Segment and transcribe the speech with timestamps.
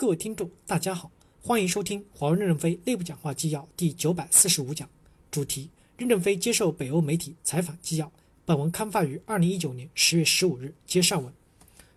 [0.00, 1.12] 各位听众，大家好，
[1.42, 4.88] 欢迎收听华为任正非内部讲话纪要第九百四十五讲，
[5.30, 8.10] 主题：任正非接受北欧媒体采访纪要。
[8.46, 10.74] 本文刊发于二零一九年十月十五日。
[10.86, 11.30] 接上文，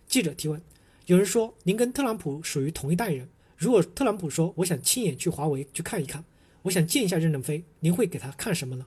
[0.06, 0.62] 记者提问：
[1.06, 6.26] 有人说您跟特朗普属于同一代人，如果特朗普说我想亲眼去华为去看一看，
[6.64, 8.86] 我想见一下任正非，您会给他看什么呢？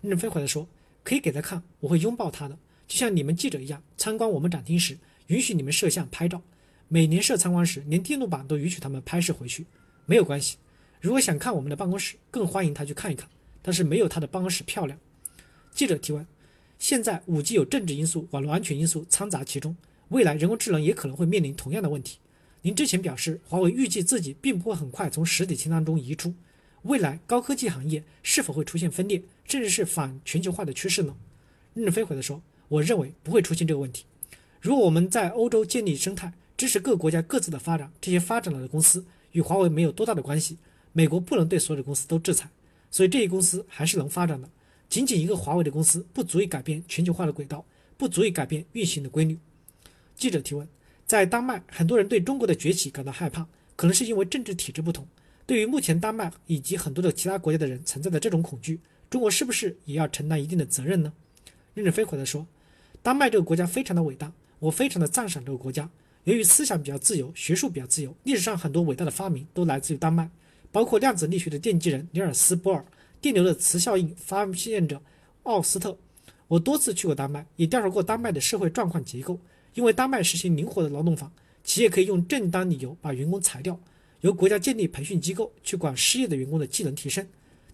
[0.00, 0.66] 任正非回答说：
[1.04, 4.98] 可以给他看，我会拥抱他的，就像你们记者一样，参观我们展厅时
[5.28, 6.42] 允许你们摄像拍照。
[6.90, 9.66] 每年设参观时，连电路板都允许他们拍摄回去，
[10.06, 10.56] 没有关系。
[11.02, 13.28] 如果想看我们的办公室，更欢迎他去看一看，
[13.60, 14.98] 但是没有他的办公室漂亮。
[15.70, 16.26] 记者提问：
[16.78, 19.76] 现在五 G 有政治因素、网络安全因素掺杂其中，
[20.08, 22.18] 未来人工智能也可能会面临同样的问题。
[22.62, 26.34] 您之前表示，华为预计自己并不会很快从实体清单中移出，
[26.84, 31.14] 未来高科技行业是否会出现分裂，甚至是反全球化的趋势呢？
[31.74, 34.06] 任正非回答说：我认为不会出现这个问题。
[34.60, 40.58] 如果我们在欧洲建立生态，支持各国家各自的发展，这些发展了的公司与华为没有多大的关系。
[40.92, 42.50] 美国不能对所有的公司都制裁，
[42.90, 44.50] 所以这些公司还是能发展的。
[44.88, 47.64] 仅仅一个华为的公司不足以改变全球化的轨道，
[47.96, 49.38] 不足以改变运行的规律。
[50.16, 50.66] 记者提问：
[51.06, 53.46] 在丹麦，很多人对中国的崛起感到害怕，
[53.76, 55.06] 可能是因为政治体制不同。
[55.46, 61.12] 对于目前丹麦以及很多的其他国家的人存在的这种恐惧，中国是不是也要承担一定的责任呢？
[61.74, 62.44] 任正非回答说：
[63.00, 65.88] 丹麦这个国家非常的伟大，我非常的赞赏这个国家。
[66.28, 70.28] 由于思想比较自由，学术比较自由，历史上很多伟大的发明都来自于丹麦，
[70.70, 72.84] 包括量子力学的奠基人尼尔斯·波尔、
[73.18, 75.00] 电流的磁效应发现者
[75.44, 75.96] 奥斯特。
[76.46, 79.40] 我多次去过丹麦，也调查过丹麦的社会状况结构。
[79.72, 81.32] 因为丹麦实行灵活的劳动法，
[81.64, 83.80] 企业可以用正当理由把员工裁掉，
[84.20, 87.26] 由国家建立培训机构去管失业的员工的技能提升。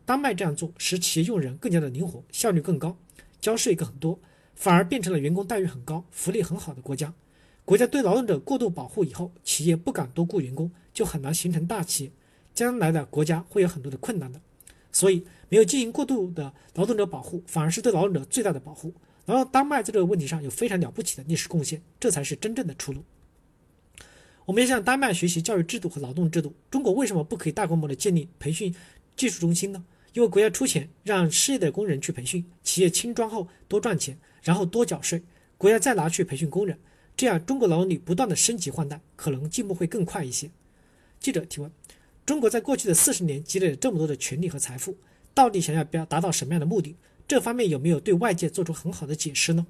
[0.05, 2.97] 丹麦这样做使企业用人更加的灵活，效率更高，
[3.41, 4.17] 交税更多，
[4.55, 7.13] 反而变成了员工待遇很高、福利很好的国家。
[7.65, 12.13] 国家对劳动者过度保护以后，企业不敢多雇员工，就很难形成大企业。
[12.53, 14.41] 将来的国家会有很多的困难的，
[14.93, 18.93] 所以没有进行过度的劳动者保护，反而是对劳动者最大的保护。
[19.25, 23.03] 然后，丹麦在这个问题上有非常了不起的历史贡献，这才是真正的出路。
[24.45, 26.55] 我们要向丹麦学习教育制度和劳动制度。
[26.71, 28.75] 中国为什么不可以大规模的建立培训
[29.17, 29.83] 技术中心呢？
[30.13, 35.23] 因为国家出钱让失业的工人去培训，企业轻装后多赚钱，然后多缴税，
[35.57, 36.79] 国家再拿去培训工人。
[37.17, 40.51] 这样，中国劳动力不断的升级换代，可能进步会更快一些。
[41.21, 41.71] 记者提问：
[42.27, 44.97] 中国在过去的四十年积累了这么多的权利和财富，
[45.33, 46.97] 到底想要表达到什么样的目的？
[47.29, 49.67] 这方面有没有对外界做出很好的解释呢？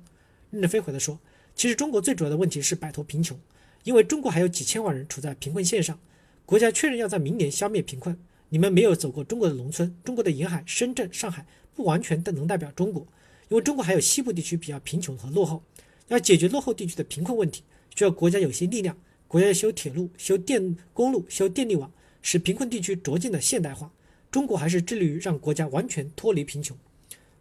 [0.51, 1.21] 任正非回答说：
[1.55, 3.39] 其实中国最主要的问题是摆脱贫穷，
[3.85, 5.99] 因为中国还有几千万人处在贫困线上。
[6.47, 8.19] 国家确认要在明年消灭贫困。
[8.49, 13.07] 你们没有走过中国的农村，中国的沿海、深圳、上海不完全的能代表中国，
[13.49, 15.63] 因为中国还有西部地区比较贫穷和落后。
[16.09, 17.63] 要解决落后地区的贫困问题，
[17.95, 18.97] 需要国家有些力量。
[19.27, 21.91] 国家要修铁路、修电公路、修电力网，
[22.23, 23.91] 使贫困地区逐渐的现代化。
[24.31, 26.77] 中国还是致力于让国家完全脱离贫穷。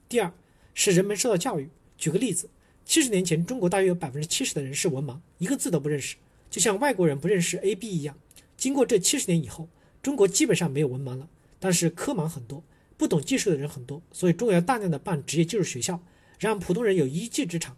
[0.08, 0.32] 第二，
[0.74, 1.70] 使人们受到教育。
[1.98, 2.50] 举个例子，
[2.86, 6.16] 七十年前，中国大约有百分之七十的人是文盲，一个字都不认识，
[6.50, 8.18] 就像外国人不认识 A B 一样。
[8.58, 9.68] 经过这七十年以后，
[10.02, 11.28] 中国基本上没有文盲了，
[11.60, 12.64] 但是科盲很多，
[12.98, 16.02] 不懂技术的人很多，所以中国要大量的办职业技术学校，
[16.40, 17.76] 让普通人有一技之长。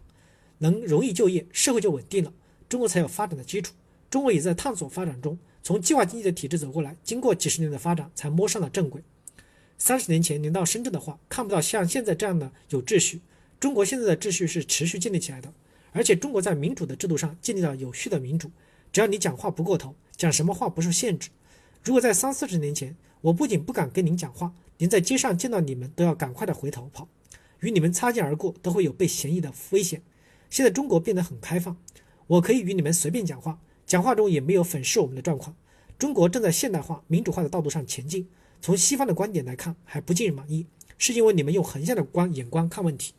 [0.58, 2.32] 能容易就业，社会就稳定了，
[2.68, 3.74] 中国才有发展的基础。
[4.08, 9.02] 中国也在探索发展中，从计划经济的体制走过来，经过几十年的发展，才摸上了正轨。
[9.78, 13.20] 三十年前您到深圳的话，看不到像现在这样的有秩序。
[13.58, 15.52] 中国现在的秩序是持续建立起来的，
[15.92, 18.50] 而且中国在民主的制度上建立了有序的民主。
[18.92, 21.28] 只要你讲话不过头，讲什么话不受限制。
[21.82, 27.08] 如果在三四十年前，我不仅不敢跟您讲话，连在街上见到你们都要赶快的回头跑，
[27.60, 30.02] 与你们擦肩而过都会有被嫌疑的危险。
[30.50, 31.76] 现在中国变得很开放，
[32.26, 35.54] 我可以与你们随便讲话，讲话中也没有粉饰我们的状况。
[35.98, 38.28] 中国正在现代化、民主化的道路上前进。
[38.60, 43.12] 从西方的观点来看，还不尽人满意，是因为你们用横向的光眼光看问题，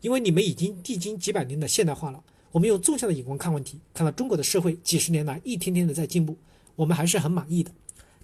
[0.00, 2.22] 因为你们已经历经几百年的现代化了。
[2.52, 6.36] 我们用纵向的眼光看问题，看到中国的社会几十年来一天天的在进步，
[6.76, 7.70] 我们还是很满意的。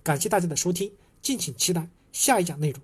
[0.03, 0.93] 感谢大家的收听，
[1.23, 2.81] 敬请期待下一讲内容。